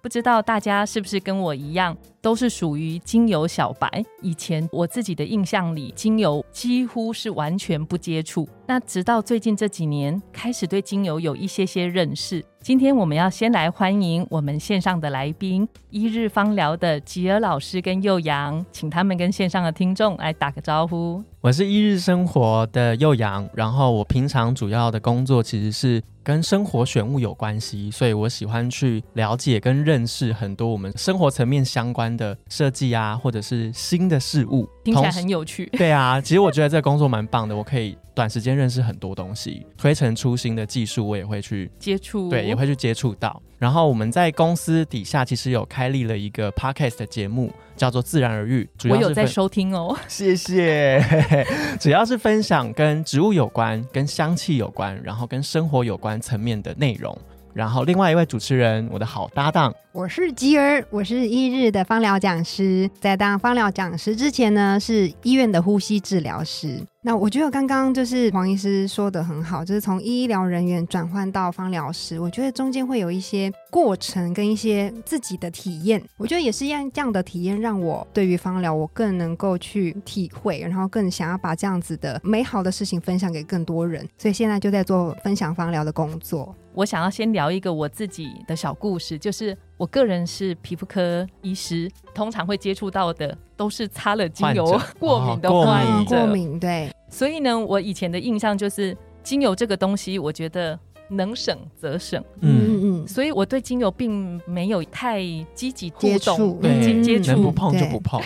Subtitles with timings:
[0.00, 1.96] 不知道大家是不是跟我一样，
[2.28, 4.04] 都是属于精油小白？
[4.20, 8.46] 以前我自己的印象里，精油几乎是完全不接触。
[8.66, 12.44] 那直到最近这几年，开始对精油有一些些认识。
[12.60, 21.24] 今天我们要先来欢迎我们线上的来宾，一日芳疗的吉尔老师跟幼阳，请他们跟线上的听众来打个招呼。
[21.40, 35.64] 我是一日生活的幼阳，然后我平常主要的工作其实是跟生活选物有关系，所以我喜欢去了解跟认识很多我们生活层面相关的设计啊，或者是新的事物，听起来很有趣。
[35.78, 37.96] 对啊，其实我觉得这个工作蛮棒的，我可以。
[38.18, 43.40] 短时间认识很多东西，推陈出新的技术，我也会去接触，对，也会去接触到。
[43.58, 51.00] 然后我们在公司底下其实有开立了一个 podcast 的节目，叫做《自然而愈》，主要我有在收听哦， 谢谢。
[51.78, 57.16] 主要是分享跟植物有关、跟香气有关，然后跟生活有关层面的内容。
[57.54, 59.74] 然后另外一位主持人，我的好搭档。
[59.92, 66.80] 我是吉儿，我是一日的芳疗讲师，在当芳疗讲师之前呢，是医院的呼吸治疗师。
[67.08, 76.02] 那我觉得刚刚就是黄医师说的很好，就是从医疗人员转换到方疗师，我觉得中间会有一些过程跟一些自己的体验。
[76.18, 84.06] 我觉得也是一样这样的体验，让我对于方疗我更能够去体会，然后更想要把这样子的美好的事情分享给更多人。
[84.18, 86.54] 所以现在就在做分享方疗的工作。
[86.74, 96.14] 我想要先聊一个我自己的小故事，就是我个人是皮肤科医师，通常会接触到的都是擦了精油过敏的患者。
[96.14, 100.78] 过敏对，所以呢，我以前的印象就是精油这个东西，我觉得
[101.08, 102.22] 能省则省。
[102.40, 102.78] 嗯。
[102.80, 105.20] 嗯，所以我对精油并没有太
[105.54, 107.42] 积极接触，对接触。
[107.42, 108.22] 不碰就不碰。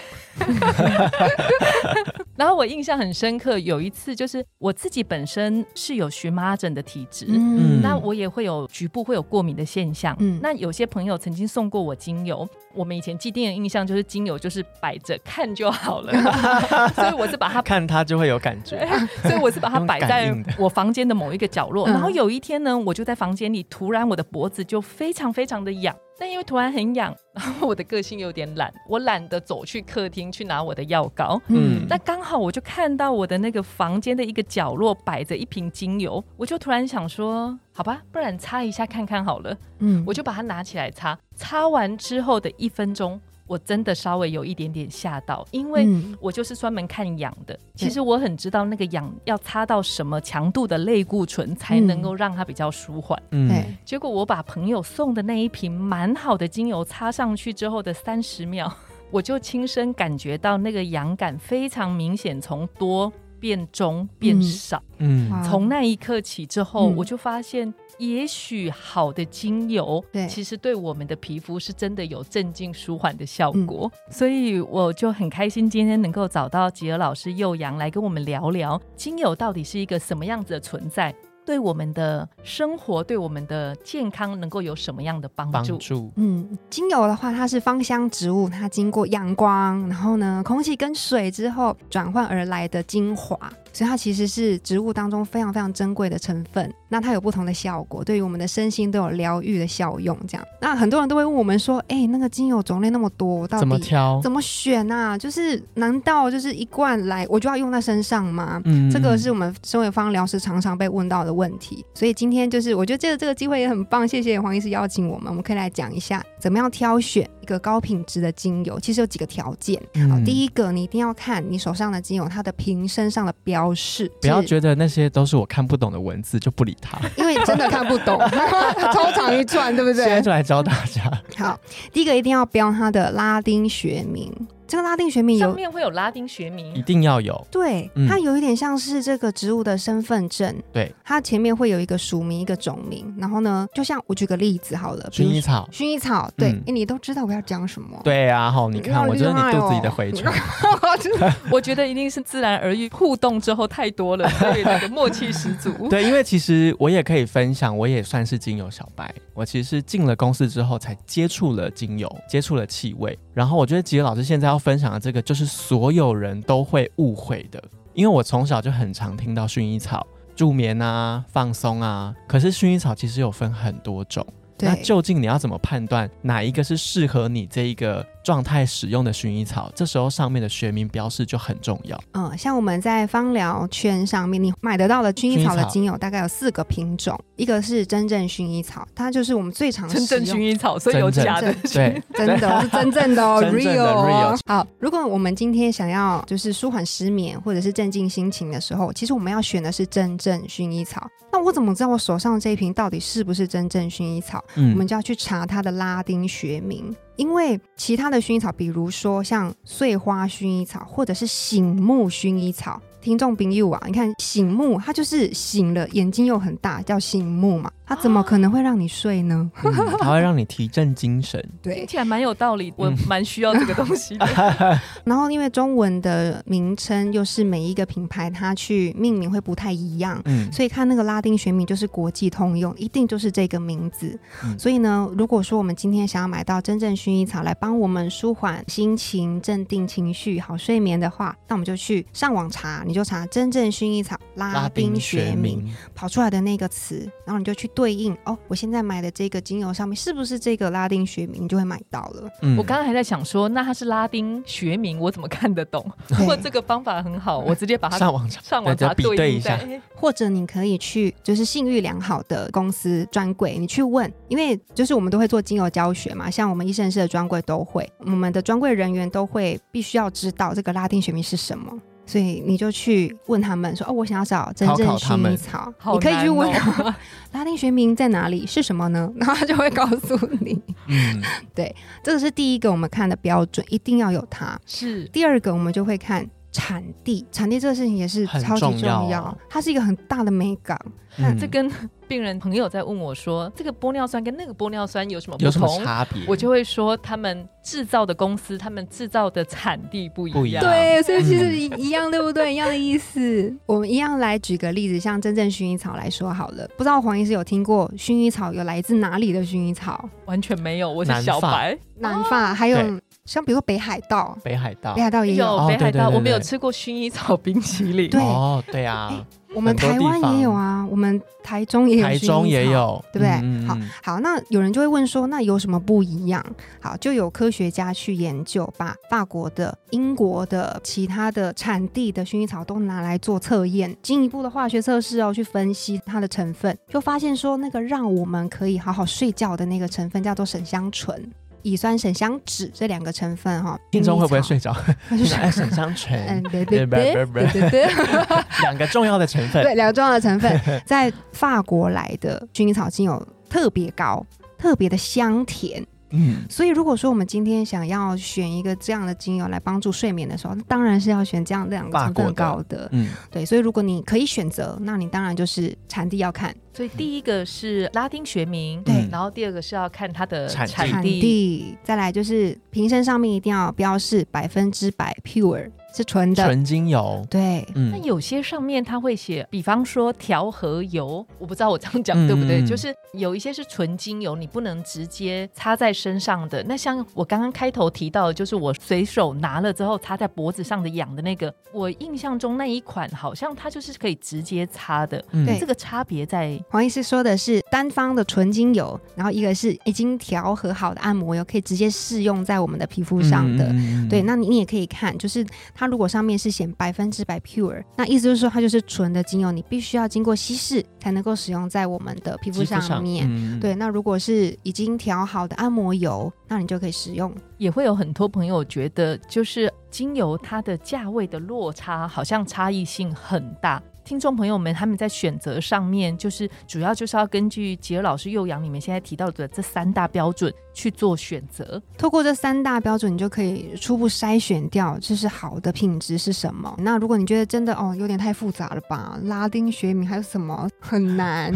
[2.36, 16.12] 然后我印象很深刻，有一次就是我自己本身是有荨麻疹的体质，嗯，那我也会有局部会有过敏的现象，嗯，那有些朋友曾经送过我精油，我们以前既定的印象就是精油就是摆着看就好了，
[16.96, 18.88] 所以我是把它看它就会有感觉，
[19.22, 25.94] 所以我是把它摆在我房间的某一个角落，然后有一天呢，我就在房间里，突然我的脖子就非常非常的痒。
[26.18, 31.40] 但因为突然很痒， 然后我的个性有点懒，我懒得走去客厅去拿我的药膏。
[31.48, 39.56] 嗯，那刚好我就看到我的那个房间的一个角落摆着一瓶精油，我就突然想说，好吧，不然擦一下看看好了。
[39.78, 43.20] 嗯，我就把它拿起来擦，擦完之后的一分钟。
[43.52, 45.86] 我真的稍微有一点点吓到，因为
[46.18, 47.58] 我就是专门看痒的。
[47.74, 53.22] 其实我很知道那个痒要擦到什么强度的类固醇才能够让它比较舒缓。
[53.32, 53.50] 嗯，
[53.84, 58.72] 结果我把朋友送的那一瓶蛮好的精油擦上去之后的三十秒，
[59.10, 63.12] 我就亲身感觉到那个痒感非常明显，从多。
[63.42, 81.12] 变中变少，嗯，从那一刻起之后，我就发现，也许好的精油，对，其实对我们的皮肤是真的有镇静舒缓的效果，所以我就很开心今天能够找到吉尔老师幼阳来跟我们聊聊精油到底是一个什么样子的存在。
[81.44, 86.10] 对我们的生活，对我们的健康，能够有什么样的帮助？
[86.16, 93.38] 嗯，精油的话，它是芳香植物，它经过阳光，然后呢，空气跟水之后转换而来的精华。
[93.72, 100.16] 所以它其实是植物当中非常非常珍贵的成分，那它有不同的效果，对于我们的身心都有疗愈的效用。
[100.28, 104.20] 这样，那很多人都会问我们说：“哎，那个精油种类那么多，到底怎么挑？
[104.22, 105.16] 怎么选啊？
[105.16, 111.84] 就是难道就是一罐来我就要用在身上吗？”嗯，这个是我们身为芳疗师常常被问到的问题。
[111.94, 118.80] 所以今天就是我觉得这个这个机会也很棒，谢谢黄医师邀请我们，我们可以来讲一下怎么样挑选一个高品质的精油。
[118.80, 119.78] 其实有几个条件，
[120.08, 123.74] 好，第一个你一定要看你手上的精油它的瓶身上的标。
[123.74, 128.18] 示，不要觉得那些都是我看不懂的文字就不理它， 因为真的看不懂，
[128.92, 130.04] 超长一串，对不对？
[130.04, 131.10] 现在就来教大家。
[131.36, 131.58] 好，
[131.92, 134.30] 第一个一定要标它的拉丁学名。
[134.72, 137.46] 这个拉丁学名有上面会有拉丁学名，一定要有。
[137.50, 145.68] 对，嗯它有一点像是这个植物的身份证，对，它前面会有一个属名一个种名，然后呢，就像我举个例子好了，比如薰衣草。
[145.70, 155.70] 薰衣草，对，嗯哎、你都知道我要讲什么，对啊，吼，你看，我觉得你肚子里哦的蛔虫， 我觉得一定是自然而然互动之后太多了，所以那个默契十足。
[155.90, 159.14] 对，因为其实我也可以分享，我也算是精油小白。
[159.34, 163.18] 我其实是进了公司之后才接触了精油，接触了气味。
[163.34, 167.62] 然后我觉得吉野老师现在要分享的这个，就是所有人都会误会的，
[167.94, 174.26] 因为我从小就很常听到薰衣草助眠啊、放松啊，可是薰衣草其实有分很多种。
[174.66, 179.70] 那，究竟你要怎么判断哪一个是适合你这一个状态使用的薰衣草？
[179.74, 182.00] 这时候上面的学名标示就很重要。
[182.12, 191.54] 嗯，像我们在芳疗圈上面，你买得到的薰衣草的精油大概有四个品种，一个是真正薰衣草，它就是我们最常真正薰衣草，所以有真正 假 的。
[191.72, 194.38] 对，真的是真正的，real 哦 real。
[194.46, 201.08] 好，如果我们今天想要就是舒缓失眠或者是镇静心情的时候，其实我们要选的是真正薰衣草。
[201.34, 204.44] 那我怎么知道我手上这一瓶到底是不是真正薰衣草？
[204.56, 212.80] 我们就要去查它的拉丁学名，因为其他的薰衣草，比如说像碎花薰衣草或者是醒目薰衣草。
[213.00, 219.50] 听众朋友啊，你看醒目，它就是醒了，眼睛又很大，叫醒目嘛，它怎么可能会让你睡呢？
[219.62, 221.38] 嗯它会让你提振精神。
[221.60, 224.26] 对听起来蛮有道理，我嗯蛮需要这个东西的。
[225.04, 234.18] 然后因为中文的名称又是每一个品牌它去命名会不太一样，嗯，所以看那个拉丁学名就是国际通用，一定就是这个名字。
[234.42, 252.28] 嗯所以呢，如果说我们今天想要买到真正薰衣草来帮我们舒缓心情、镇定情绪、好睡眠的话，那我们就去上网查，你就查真正薰衣草拉丁学名，跑出来的那个词，然后你就去对应哦，我现在买的这个精油上面是不是这个拉丁学名，你就会买到了。
[252.42, 255.84] 嗯我刚刚还在想说，那它是拉丁学名，我怎么看得懂？
[256.08, 259.58] 对不过这个方法很好，我直接把它上网，上网查对就比对一下。
[259.94, 271.72] 或者你可以去就是信誉良好的公司专柜，你去问，因为就是我们都会做精油教学嘛，像我们医生室的专柜都会，我们的专柜人员都会必须要知道这个拉丁学名是什么。
[272.04, 276.50] 所以你就去问他们说哦，我想要找真正薰衣草，好你可以去问
[277.32, 278.46] 拉丁学名在哪里？
[278.46, 279.10] 是什么呢？
[279.16, 280.60] 然后他就会告诉你。
[280.88, 281.22] 嗯，
[281.54, 284.58] 对这个是第一个我们看的标准，一定要有它。
[284.66, 285.04] 是。
[285.06, 289.36] 第二个我们就会看产地，产地这个事情也是超级重重要。
[289.48, 290.78] 它是一个很大的美感。
[291.16, 291.70] 那嗯这跟
[292.12, 295.82] 病人朋友在问我说，这个玻尿酸跟那个玻尿酸有什么不有什么同？
[295.82, 296.22] 差别？
[296.28, 300.38] 我就会说，他们制造的公司，他们制造的产地不一样。
[300.38, 302.52] 不一样对，所以其实嗯一一样，对不对？
[302.52, 303.50] 一样的意思。
[303.64, 310.06] 我们一样来举个例子，像真正薰衣草来说好了，不知道黄医师有听过薰衣草有来自哪里的薰衣草？
[310.26, 311.74] 完全没有，我是小白。
[311.96, 312.76] 南法，还有
[313.24, 315.46] 像比如说北海道，北海道北海道也有。
[315.46, 318.10] 哦北海道，对对对我们有吃过薰衣草冰淇淋。
[318.10, 322.62] 对哦，对啊，我们台湾也有啊，我们台中也有，台中也。
[322.70, 323.28] 有，对不对？
[323.42, 326.44] 嗯好，好，那有人就会问说，那有什么不一样？
[326.80, 341.30] 好，就有科学家去研究，把法国的、英国的、其他的产地的薰衣草都拿来做测验，进一步的化学测试哦，去分析它的成分，就发现说，那个让我们可以好好睡觉的那个成分叫做沈香醇。
[341.62, 344.42] 乙酸沈香酯这两个成分哈，听众会不会？
[344.42, 344.76] 睡着？
[345.08, 347.14] 那就是哎，沈香醇嗯，对对对
[347.52, 347.88] 对对。
[348.62, 354.24] 两个重要的成分，对，两个重要的成分，在法国来的薰衣草精油特别高，
[354.58, 355.84] 特别的香甜。
[356.12, 362.32] 嗯，所以如果说我们今天想要选一个这样的精油来帮助睡眠的时候，那当然是要选这样两个成分法国的。
[362.32, 362.88] 高的。
[362.92, 366.54] 嗯，对，所以如果你可以选择，那你当然就是产地要看。
[366.74, 370.72] 所以第一个是拉丁学名，对然后第二个是要看它的产地。
[370.72, 371.20] 产产地。
[371.20, 376.44] 地，再来就是瓶身上面一定要标示百分之百 pure 是纯的。
[376.44, 382.60] 纯精油，对，那嗯，有些上面它会写，比方说调和油，我不知道我这样讲嗯对不对？
[382.60, 386.62] 嗯就是有一些是纯精油，你不能直接擦在身上的。
[386.64, 395.22] 那像我刚刚开头提到的，就是我随手拿了之后擦在脖子上的痒的那个，我印象中那一款好像它就是可以直接擦的。
[395.32, 403.72] 嗯对这个差别在黄医师说的是单方的纯精油，然后一个是已经调和好的按摩油，可以直接适用在我们的皮肤上的。
[404.08, 405.44] 对，那你你也可以看，就是
[405.74, 413.26] 它如果上面是写百分之百 pure，那意思就是说它就是纯的精油，你必须要经过稀释才能够使用在我们的皮肤上面。
[413.28, 417.32] 嗯对，那如果是已经调好的按摩油，那你就可以使用。
[417.58, 423.80] 也会有很多朋友觉得，就是精油它的价位的落差好像差异性很大。
[424.04, 431.80] 听众朋友们他们在选择上面，就是主要就是要根据吉尔老师幼阳里面现在提到的这三大标准去做选择。
[431.96, 436.74] 透过这三大标准，你就可以初步筛选掉这是好的品质是什么。
[436.78, 441.52] 那如果你觉得真的哦有点太复杂了吧，拉丁学名还有什么很难，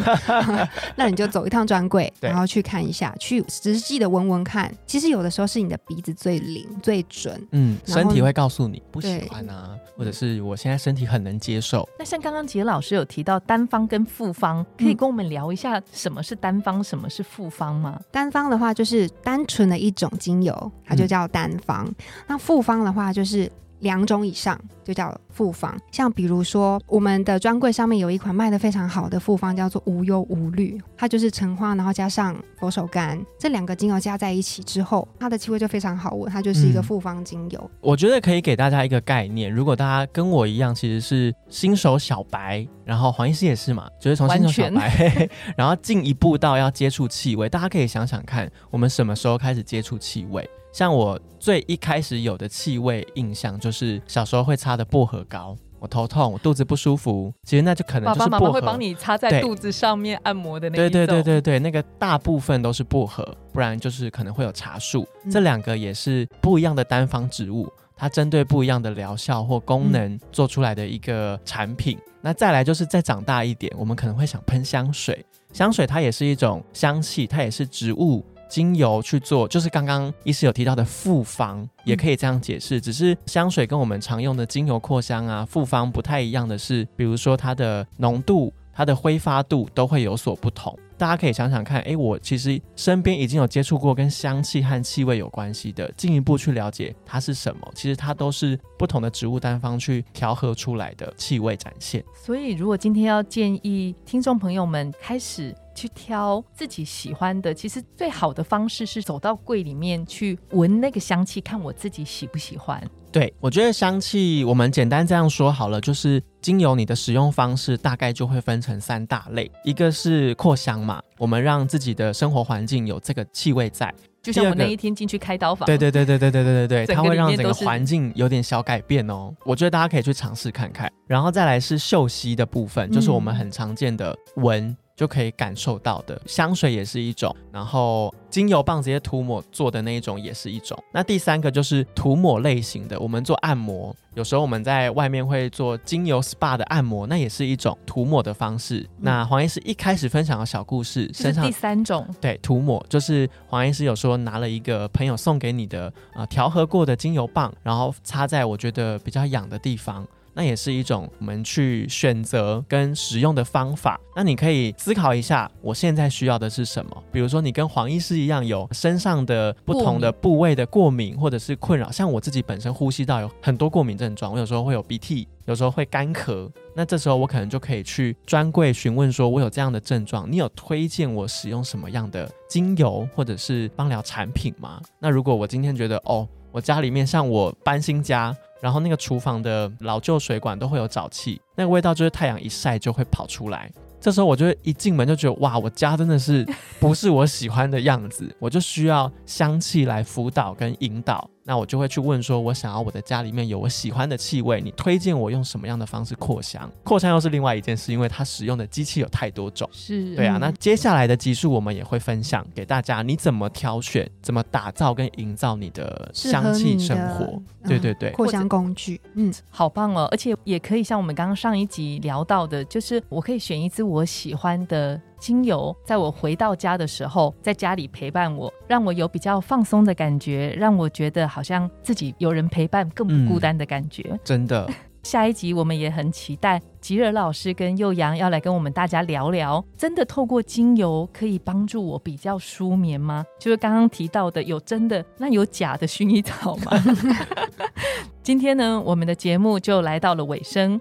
[0.96, 4.72] 那你就走一趟专柜，然后去看一下，去实际的闻闻看。
[4.86, 11.88] 其实有的时候是你的鼻子最灵最准，嗯，身体会告诉你不喜欢啊，或者是我现在身体很能接受。
[11.98, 18.00] 那像刚刚杰老师有提到单方跟复方，可以跟我们聊一下什么是单方，什么是复方吗？
[18.10, 21.88] 单方的话就是单纯的一种精油，它就叫单方。
[22.26, 23.48] 那复方的话就是。
[23.80, 37.71] 两种以上就叫复方，像比如说我们的专柜上面有一款卖的非常好的复方，叫做无忧无虑，它就是橙花，然后加上佛手柑这两个精油加在一起之后，它的气味就非常好闻，它就是一个复方精油。
[37.80, 50.49] 我觉得可以给大家一个概念，如果大家跟我一样其实是新手小白，然后黄医师也是嘛，就是从新手小白， 然后进一步到要接触气味，大家可以想想看，我们什么时候开始接触气味？
[50.76, 55.56] 像我最一开始有的气味印象，就是小时候会擦的薄荷膏。
[55.78, 58.40] 我头痛，我肚子不舒服，其实那就可能就是薄荷。
[58.40, 65.09] 爸爸会帮你擦在肚子上面按摩的那对对对对对，那个大部分都是薄荷，不然就是可能会有茶树。
[65.30, 67.66] 这两个也是不一样的单方植物，
[67.97, 71.99] 它针对不一样的疗效或功能做出来的一个产品。
[72.21, 78.23] 那再来就是再长大一点，我们可能会想喷香水，香水它也是一种香气，它也是植物。
[78.48, 82.80] 精油去做，就是刚刚医师有提到的复方，也可以这样解释。
[82.80, 90.78] 只是香水跟我们常用的精油扩香啊、复方不太一样的是，比如说它的浓度、它的挥发度都会有所不同。
[90.98, 102.02] 大家可以想想看，哎，我其实身边已经有接触过跟香气和气味有关系的，进一步去了解它是什么，其实它都是不同的植物单方去调和出来的气味展现。
[102.14, 105.54] 所以，如果今天要建议听众朋友们开始。
[105.76, 112.83] 去挑自己喜欢的，其实最好的方式是走到柜里面去闻那个香气，看我自己喜不喜欢。
[113.12, 129.35] 对，我觉得香气，我们简单这样说好了，就是精油你的使用方式大概就会分成三大类，一个是扩香嘛，我们让自己的生活环境有这个气味在，就像我那一天进去开刀房，对对对对对对对对对，它会让整个环境有点小改变哦。
[129.45, 134.76] 我觉得大家可以去尝试看看，然后再来是嗅息的部分，就是我们很常见的闻。
[134.96, 140.76] 就可以感受到的香水也是一种，然后精油棒直接涂抹做的那一种也是一种。
[140.90, 148.88] 那第三个就是涂抹类型的，我们做按摩，有时候我们在外面会做精油 SPA 的按摩，那也是一种涂抹的方式。
[148.98, 160.06] 那黄医师一开始分享的小故事，身上第三种，对，涂抹就是黄医师有说拿了一个朋友送给你的啊调和过的精油棒，然后擦在我觉得比较痒的地方。
[160.36, 163.98] 那也是一种我们去选择跟使用的方法。
[164.14, 167.04] 那你可以思考一下，我现在需要的是什么？
[167.10, 176.50] 比如说，你跟黄医师一样有身上的不同的部位的过敏或者是困扰，像我自己本身呼吸道有很多过敏症状，我有时候会有鼻涕，有时候会干咳。
[176.74, 184.82] 那这时候我可能就可以去专柜询问，说我有这样的症状，你有推荐我使用什么样的精油或者是芳疗产品吗？
[184.98, 188.36] 那如果我今天觉得，哦，我家里面像我搬新家。
[188.60, 193.70] 然后那个厨房的老旧水管都会有沼气，那个味道就是太阳一晒就会跑出来。
[194.00, 196.46] 这时候我就一进门就觉得哇，我家真的是
[196.78, 201.28] 不是我喜欢的样子，我就需要香气来辅导跟引导。
[201.48, 206.68] 那我就会去问说，我想要我的家里面有我喜欢的气味，你推荐我用什么样的方式扩香？
[206.82, 209.68] 扩香又是另外一件事，因为它使用的机器有太多种。
[209.72, 210.38] 是，对啊。
[210.40, 217.40] 那接下来的集数我们也会分享给大家，你怎么挑选，怎么打造跟营造你的香气生活？
[217.64, 220.08] 对对对，扩香工具，嗯，好棒哦！
[220.10, 225.00] 而且也可以像我们刚刚上一集聊到的，就是我可以选一支我喜欢的。
[225.18, 234.18] 精油在我回到家的时候，在家里陪伴我，让我有比较放松的感觉，让我觉得好像自己有人陪伴，更不孤单的感觉。
[234.23, 234.68] 真的，
[235.02, 243.25] 下一集我们也很期待吉尔老师跟幼阳要来跟我们大家聊聊，真的透过精油可以帮助我比较舒眠吗？
[243.38, 246.73] 就是刚刚提到的，有真的，那有假的薰衣草吗？
[248.23, 250.80] 今天呢，我们的节目就来到了尾声。